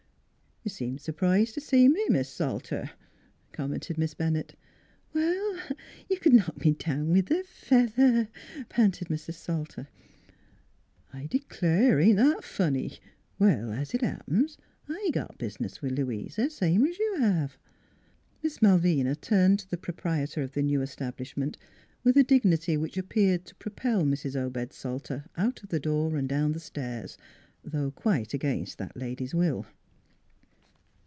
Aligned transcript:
NEIGHBORS 0.63 0.77
33" 0.77 0.87
You 0.87 0.91
seem 0.91 0.97
s'rprised 1.15 1.53
t' 1.55 1.59
see 1.61 1.89
me, 1.89 2.05
Mis' 2.09 2.29
Salter," 2.29 2.91
commented 3.51 3.97
Miss 3.97 4.13
Bennett." 4.13 4.55
Why, 5.11 5.23
I 5.23 5.73
You 6.07 6.17
c'd 6.17 6.33
knock 6.35 6.63
me 6.63 6.73
down 6.73 7.09
with 7.09 7.31
a 7.31 7.43
feather!" 7.45 8.27
panted 8.69 9.07
Mrs. 9.07 9.33
Salter. 9.33 9.87
"I 11.11 11.25
d'clare, 11.25 11.99
ain't 11.99 12.17
that 12.17 12.43
funny! 12.43 12.99
Well, 13.39 13.71
es 13.71 13.95
it 13.95 14.01
happens, 14.01 14.59
I 14.87 15.09
got 15.11 15.39
bizniz 15.39 15.81
with 15.81 15.93
Louisa, 15.93 16.51
same's 16.51 16.99
you 16.99 17.15
have." 17.17 17.57
Miss 18.43 18.61
Malvina 18.61 19.15
turned 19.15 19.57
to 19.61 19.69
the 19.69 19.77
proprietor 19.77 20.43
of 20.43 20.51
the 20.51 20.61
new 20.61 20.83
establishment 20.83 21.57
with 22.03 22.15
a 22.17 22.23
dignity 22.23 22.77
which 22.77 22.97
appeared 22.99 23.45
to 23.45 23.55
propel 23.55 24.03
Mrs. 24.03 24.35
Obed 24.35 24.73
Salter 24.73 25.25
out 25.35 25.63
of 25.63 25.69
the 25.69 25.79
door 25.79 26.17
and 26.17 26.29
down 26.29 26.51
the 26.51 26.59
stairs, 26.59 27.17
though 27.63 27.89
quite 27.89 28.35
against 28.35 28.77
that 28.77 28.95
lady's 28.95 29.33
will. 29.33 29.65